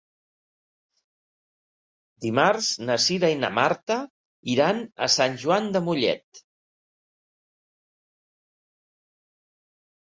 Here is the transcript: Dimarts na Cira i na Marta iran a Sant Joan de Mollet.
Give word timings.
Dimarts 2.25 2.71
na 2.87 2.95
Cira 3.09 3.31
i 3.35 3.37
na 3.43 3.51
Marta 3.59 3.99
iran 4.57 4.83
a 5.09 5.13
Sant 5.19 5.39
Joan 5.45 5.71
de 5.77 5.85
Mollet. 5.89 6.45